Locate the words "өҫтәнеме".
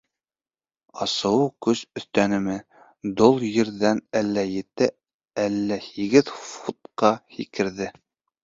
2.01-2.55